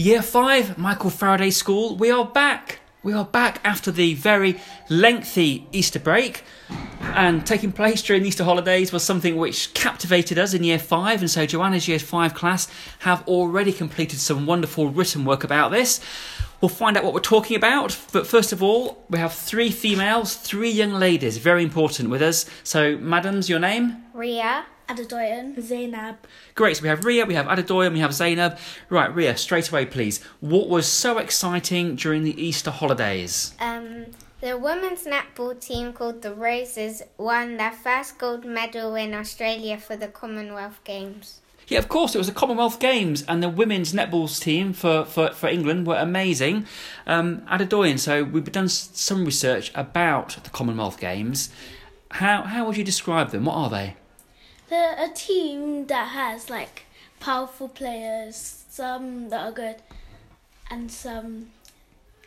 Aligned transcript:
Year 0.00 0.22
5, 0.22 0.78
Michael 0.78 1.10
Faraday 1.10 1.50
School, 1.50 1.94
we 1.94 2.10
are 2.10 2.24
back. 2.24 2.80
We 3.02 3.12
are 3.12 3.26
back 3.26 3.60
after 3.62 3.90
the 3.90 4.14
very 4.14 4.58
lengthy 4.88 5.68
Easter 5.72 5.98
break. 5.98 6.42
And 7.02 7.46
taking 7.46 7.70
place 7.70 8.00
during 8.00 8.24
Easter 8.24 8.44
holidays 8.44 8.94
was 8.94 9.04
something 9.04 9.36
which 9.36 9.74
captivated 9.74 10.38
us 10.38 10.54
in 10.54 10.64
year 10.64 10.78
five. 10.78 11.20
And 11.20 11.30
so 11.30 11.44
Joanna's 11.44 11.86
year 11.86 11.98
five 11.98 12.32
class 12.32 12.66
have 13.00 13.28
already 13.28 13.72
completed 13.72 14.20
some 14.20 14.46
wonderful 14.46 14.88
written 14.88 15.26
work 15.26 15.44
about 15.44 15.70
this. 15.70 16.00
We'll 16.62 16.70
find 16.70 16.96
out 16.96 17.04
what 17.04 17.12
we're 17.12 17.20
talking 17.20 17.58
about. 17.58 17.98
But 18.10 18.26
first 18.26 18.52
of 18.52 18.62
all, 18.62 19.04
we 19.10 19.18
have 19.18 19.34
three 19.34 19.70
females, 19.70 20.34
three 20.34 20.70
young 20.70 20.94
ladies, 20.94 21.36
very 21.36 21.62
important 21.62 22.08
with 22.08 22.22
us. 22.22 22.46
So, 22.62 22.96
madams, 22.96 23.50
your 23.50 23.58
name? 23.58 24.02
Ria. 24.14 24.64
Adedoyan. 24.90 25.60
Zainab. 25.60 26.16
Great. 26.54 26.76
So 26.76 26.82
we 26.82 26.88
have 26.88 27.04
Ria, 27.04 27.24
we 27.24 27.34
have 27.34 27.46
Adedoyan, 27.46 27.92
we 27.92 28.00
have 28.00 28.12
Zainab. 28.12 28.58
Right, 28.88 29.14
Ria, 29.14 29.36
straight 29.36 29.68
away, 29.68 29.86
please. 29.86 30.22
What 30.40 30.68
was 30.68 30.86
so 30.86 31.18
exciting 31.18 31.96
during 31.96 32.24
the 32.24 32.40
Easter 32.40 32.70
holidays? 32.70 33.54
Um, 33.60 34.06
the 34.40 34.56
women's 34.58 35.04
netball 35.04 35.60
team 35.60 35.92
called 35.92 36.22
the 36.22 36.34
Roses 36.34 37.02
won 37.18 37.56
their 37.56 37.72
first 37.72 38.18
gold 38.18 38.44
medal 38.44 38.94
in 38.94 39.14
Australia 39.14 39.78
for 39.78 39.96
the 39.96 40.08
Commonwealth 40.08 40.80
Games. 40.84 41.40
Yeah, 41.68 41.78
of 41.78 41.88
course, 41.88 42.16
it 42.16 42.18
was 42.18 42.26
the 42.26 42.32
Commonwealth 42.32 42.80
Games, 42.80 43.22
and 43.28 43.40
the 43.40 43.48
women's 43.48 43.92
netball 43.92 44.28
team 44.40 44.72
for, 44.72 45.04
for, 45.04 45.30
for 45.30 45.48
England 45.48 45.86
were 45.86 45.94
amazing. 45.94 46.66
Um, 47.06 47.42
Adedoyan, 47.42 48.00
so 48.00 48.24
we've 48.24 48.50
done 48.50 48.68
some 48.68 49.24
research 49.24 49.70
about 49.76 50.36
the 50.42 50.50
Commonwealth 50.50 50.98
Games. 50.98 51.48
How, 52.10 52.42
how 52.42 52.66
would 52.66 52.76
you 52.76 52.82
describe 52.82 53.30
them? 53.30 53.44
What 53.44 53.54
are 53.54 53.70
they? 53.70 53.96
They're 54.70 54.96
a 54.98 55.08
team 55.12 55.86
that 55.88 56.08
has 56.08 56.48
like 56.48 56.84
powerful 57.18 57.68
players, 57.68 58.64
some 58.70 59.28
that 59.30 59.40
are 59.44 59.52
good, 59.52 59.76
and 60.70 60.90
some 60.90 61.50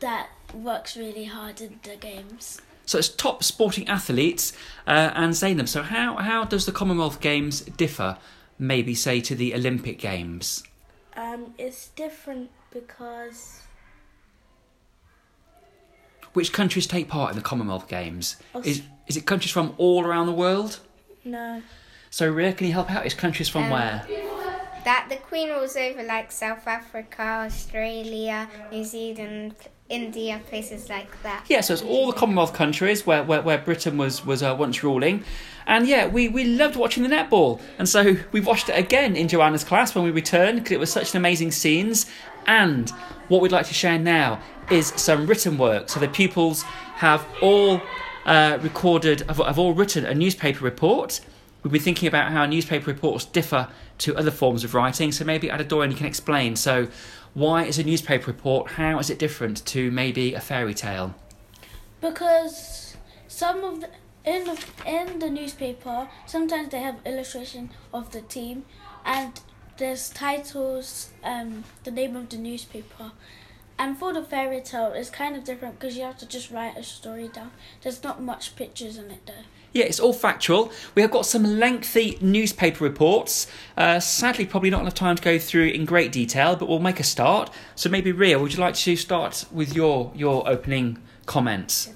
that 0.00 0.28
works 0.54 0.96
really 0.96 1.24
hard 1.24 1.60
in 1.60 1.80
the 1.82 1.96
games. 1.96 2.60
So 2.86 2.96
it's 2.96 3.08
top 3.08 3.44
sporting 3.44 3.86
athletes 3.88 4.52
uh, 4.86 5.10
and 5.14 5.34
Zainab. 5.34 5.68
So 5.68 5.82
how 5.82 6.16
how 6.16 6.44
does 6.44 6.64
the 6.64 6.72
Commonwealth 6.72 7.20
Games 7.20 7.60
differ, 7.62 8.16
maybe 8.58 8.94
say 8.94 9.20
to 9.20 9.34
the 9.34 9.54
Olympic 9.54 9.98
Games? 9.98 10.62
Um, 11.16 11.52
it's 11.58 11.88
different 11.88 12.50
because 12.72 13.62
Which 16.34 16.52
countries 16.52 16.86
take 16.86 17.08
part 17.08 17.30
in 17.30 17.36
the 17.36 17.42
Commonwealth 17.42 17.88
Games? 17.88 18.36
Aus- 18.54 18.64
Is 18.66 18.82
is 19.08 19.16
it 19.16 19.26
countries 19.26 19.50
from 19.52 19.74
all 19.76 20.04
around 20.06 20.26
the 20.26 20.32
world? 20.32 20.78
no, 21.24 21.62
So 22.10 22.30
Ria, 22.30 22.52
can 22.52 22.66
you 22.66 22.72
help 22.72 22.90
out? 22.90 23.04
It's 23.06 23.14
countries 23.14 23.48
from 23.48 23.64
Um, 23.64 23.70
where? 23.70 24.06
That 24.84 25.06
the 25.08 25.16
Queen 25.16 25.50
rules 25.50 25.76
over 25.76 26.02
like 26.02 26.32
South 26.32 26.66
Africa, 26.66 27.22
Australia, 27.46 28.48
New 28.72 28.84
Zealand, 28.84 29.54
India, 29.88 30.40
places 30.48 30.88
like 30.88 31.22
that. 31.22 31.44
Yeah, 31.48 31.60
so 31.60 31.74
it's 31.74 31.82
all 31.82 32.06
the 32.06 32.12
Commonwealth 32.12 32.54
countries 32.54 33.06
where, 33.06 33.22
where, 33.22 33.42
where 33.42 33.58
Britain 33.58 33.98
was 33.98 34.24
was 34.24 34.42
uh, 34.42 34.54
once 34.58 34.82
ruling, 34.82 35.24
and 35.66 35.86
yeah, 35.86 36.06
we, 36.06 36.28
we 36.28 36.44
loved 36.44 36.76
watching 36.76 37.02
the 37.02 37.08
netball, 37.08 37.60
and 37.78 37.88
so 37.88 38.16
we 38.32 38.40
watched 38.40 38.68
it 38.70 38.78
again 38.78 39.16
in 39.16 39.28
Joanna's 39.28 39.64
class 39.64 39.94
when 39.94 40.04
we 40.04 40.10
returned 40.10 40.58
because 40.58 40.72
it 40.72 40.80
was 40.80 40.92
such 40.92 41.12
an 41.12 41.18
amazing 41.18 41.50
scenes. 41.50 42.06
And 42.46 42.88
what 43.28 43.42
we'd 43.42 43.52
like 43.52 43.66
to 43.66 43.74
share 43.74 43.98
now 43.98 44.40
is 44.70 44.88
some 44.96 45.26
written 45.26 45.58
work. 45.58 45.90
So 45.90 46.00
the 46.00 46.08
pupils 46.08 46.62
have 46.96 47.26
all 47.42 47.82
uh, 48.24 48.58
recorded, 48.62 49.20
have, 49.22 49.36
have 49.36 49.58
all 49.58 49.74
written 49.74 50.06
a 50.06 50.14
newspaper 50.14 50.64
report. 50.64 51.20
We've 51.62 51.72
been 51.72 51.82
thinking 51.82 52.06
about 52.06 52.30
how 52.30 52.46
newspaper 52.46 52.90
reports 52.90 53.24
differ 53.24 53.68
to 53.98 54.16
other 54.16 54.30
forms 54.30 54.62
of 54.62 54.74
writing. 54.74 55.10
So 55.10 55.24
maybe 55.24 55.48
Adedoyan 55.48 55.96
can 55.96 56.06
explain. 56.06 56.54
So 56.56 56.88
why 57.34 57.64
is 57.64 57.78
a 57.78 57.84
newspaper 57.84 58.26
report? 58.26 58.72
How 58.72 58.98
is 58.98 59.10
it 59.10 59.18
different 59.18 59.66
to 59.66 59.90
maybe 59.90 60.34
a 60.34 60.40
fairy 60.40 60.74
tale? 60.74 61.14
Because 62.00 62.96
some 63.26 63.64
of 63.64 63.80
the 63.80 63.90
in 64.24 64.44
the, 64.44 64.64
in 64.84 65.18
the 65.20 65.30
newspaper, 65.30 66.08
sometimes 66.26 66.68
they 66.68 66.80
have 66.80 66.96
illustration 67.06 67.70
of 67.94 68.12
the 68.12 68.20
team, 68.20 68.64
and 69.04 69.40
there's 69.78 70.10
titles, 70.10 71.10
um, 71.24 71.64
the 71.84 71.90
name 71.90 72.14
of 72.14 72.28
the 72.28 72.36
newspaper. 72.36 73.12
And 73.78 73.96
for 73.96 74.12
the 74.12 74.22
fairy 74.22 74.60
tale, 74.60 74.92
it's 74.92 75.08
kind 75.08 75.36
of 75.36 75.44
different 75.44 75.78
because 75.78 75.96
you 75.96 76.02
have 76.02 76.18
to 76.18 76.26
just 76.26 76.50
write 76.50 76.76
a 76.76 76.82
story 76.82 77.28
down. 77.28 77.52
There's 77.82 78.02
not 78.02 78.20
much 78.20 78.56
pictures 78.56 78.98
in 78.98 79.10
it 79.10 79.24
though. 79.24 79.44
Yeah, 79.72 79.84
it's 79.84 80.00
all 80.00 80.12
factual. 80.12 80.72
We 80.94 81.02
have 81.02 81.10
got 81.10 81.26
some 81.26 81.44
lengthy 81.58 82.18
newspaper 82.20 82.84
reports. 82.84 83.46
Uh, 83.76 84.00
sadly, 84.00 84.46
probably 84.46 84.70
not 84.70 84.80
enough 84.80 84.94
time 84.94 85.16
to 85.16 85.22
go 85.22 85.38
through 85.38 85.68
in 85.68 85.84
great 85.84 86.10
detail, 86.10 86.56
but 86.56 86.68
we'll 86.68 86.78
make 86.78 87.00
a 87.00 87.04
start. 87.04 87.50
So 87.74 87.88
maybe 87.88 88.10
Ria, 88.10 88.38
would 88.38 88.54
you 88.54 88.60
like 88.60 88.74
to 88.74 88.96
start 88.96 89.44
with 89.52 89.74
your 89.74 90.10
your 90.14 90.48
opening 90.48 90.98
comments? 91.26 91.90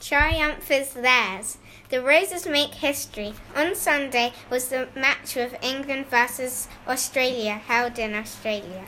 Triumph 0.00 0.70
is 0.70 0.92
theirs. 0.92 1.58
The 1.88 2.02
Roses 2.02 2.46
make 2.46 2.74
history. 2.74 3.34
On 3.56 3.74
Sunday 3.74 4.32
was 4.50 4.68
the 4.68 4.88
match 4.94 5.34
with 5.34 5.56
England 5.62 6.06
versus 6.08 6.68
Australia 6.86 7.54
held 7.54 7.98
in 7.98 8.14
Australia. 8.14 8.84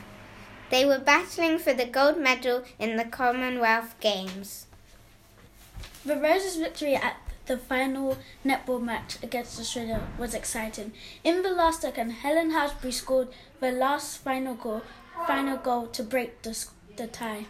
They 0.71 0.85
were 0.85 0.99
battling 0.99 1.59
for 1.59 1.73
the 1.73 1.87
gold 1.87 2.19
medal 2.19 2.65
in 2.79 2.97
the 2.97 3.05
Commonwealth 3.05 3.99
Games. 4.01 4.66
The 6.07 6.17
Roses' 6.17 6.55
victory 6.55 6.95
at 6.95 7.17
the 7.47 7.59
final 7.59 8.17
netball 8.45 8.81
match 8.81 9.21
against 9.25 9.59
Australia 9.59 10.07
was 10.17 10.35
exciting. 10.35 10.93
In 11.25 11.43
the 11.43 11.51
last 11.51 11.81
second, 11.83 12.11
Helen 12.11 12.53
Hasbury 12.53 12.93
scored 12.93 13.27
the 13.59 13.73
last 13.73 14.19
final 14.19 14.55
goal, 14.55 14.83
final 15.27 15.57
goal 15.57 15.89
to 15.89 16.05
break 16.05 16.43
the, 16.43 16.57
the 16.97 17.09
tie. 17.09 17.47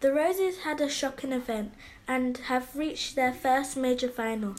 the 0.00 0.12
Roses 0.12 0.64
had 0.64 0.80
a 0.80 0.88
shocking 0.88 1.30
event 1.30 1.72
and 2.08 2.36
have 2.48 2.74
reached 2.74 3.14
their 3.14 3.32
first 3.32 3.76
major 3.76 4.08
final. 4.08 4.56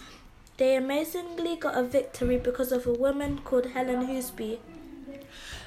They 0.56 0.78
amazingly 0.78 1.58
got 1.58 1.78
a 1.78 1.84
victory 1.84 2.38
because 2.38 2.72
of 2.72 2.88
a 2.88 2.94
woman 2.94 3.40
called 3.40 3.66
Helen 3.72 4.08
Housby. 4.08 4.60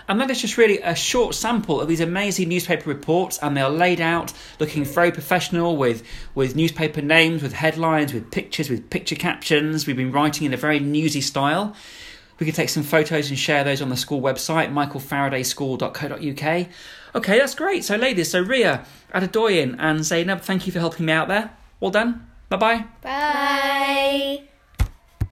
And 0.08 0.20
that 0.20 0.30
is 0.30 0.40
just 0.40 0.56
really 0.56 0.78
a 0.80 0.94
short 0.94 1.34
sample 1.34 1.80
of 1.80 1.88
these 1.88 2.00
amazing 2.00 2.48
newspaper 2.48 2.88
reports, 2.88 3.38
and 3.42 3.56
they 3.56 3.60
are 3.60 3.70
laid 3.70 4.00
out 4.00 4.32
looking 4.58 4.84
very 4.84 5.12
professional 5.12 5.76
with, 5.76 6.02
with 6.34 6.56
newspaper 6.56 7.02
names, 7.02 7.42
with 7.42 7.52
headlines, 7.52 8.14
with 8.14 8.30
pictures, 8.30 8.70
with 8.70 8.88
picture 8.88 9.16
captions. 9.16 9.86
We've 9.86 9.96
been 9.96 10.12
writing 10.12 10.46
in 10.46 10.54
a 10.54 10.56
very 10.56 10.80
newsy 10.80 11.20
style. 11.20 11.76
We 12.38 12.46
can 12.46 12.54
take 12.54 12.70
some 12.70 12.84
photos 12.84 13.28
and 13.28 13.38
share 13.38 13.64
those 13.64 13.82
on 13.82 13.90
the 13.90 13.96
school 13.96 14.22
website, 14.22 14.72
michaelfaradayschool.co.uk. 14.72 16.66
Okay, 17.14 17.38
that's 17.38 17.54
great. 17.54 17.84
So, 17.84 17.96
ladies, 17.96 18.30
so 18.30 18.40
Ria, 18.40 18.84
Adedoyan, 19.14 19.76
and 19.78 20.04
Zainab, 20.04 20.40
thank 20.42 20.66
you 20.66 20.72
for 20.72 20.78
helping 20.78 21.06
me 21.06 21.12
out 21.12 21.28
there. 21.28 21.50
Well 21.80 21.90
done. 21.90 22.26
Bye 22.48 22.56
bye. 22.56 22.84
Bye. 23.02 24.47